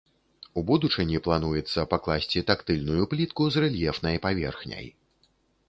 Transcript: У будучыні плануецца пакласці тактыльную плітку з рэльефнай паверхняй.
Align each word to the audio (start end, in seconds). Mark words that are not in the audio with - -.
У 0.61 0.61
будучыні 0.69 1.19
плануецца 1.27 1.85
пакласці 1.93 2.43
тактыльную 2.49 3.03
плітку 3.13 3.41
з 3.57 3.67
рэльефнай 3.67 4.15
паверхняй. 4.27 4.93